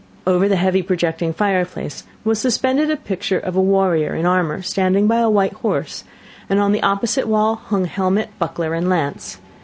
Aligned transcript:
Over 0.25 0.47
the 0.49 0.55
heavy 0.55 0.81
projecting 0.81 1.31
fireplace 1.31 2.05
was 2.23 2.39
suspended 2.39 2.89
a 2.89 2.97
picture 2.97 3.37
of 3.37 3.55
a 3.55 3.61
warrior 3.61 4.15
in 4.15 4.25
armour 4.25 4.63
standing 4.63 5.05
by 5.05 5.17
a 5.19 5.29
white 5.29 5.53
horse, 5.53 6.05
and 6.49 6.59
on 6.59 6.71
the 6.71 6.81
opposite 6.81 7.27
wall 7.27 7.53
hung 7.65 7.85
helmet, 7.85 8.29
buckler, 8.39 8.73
and 8.73 8.89
lance. 8.89 9.37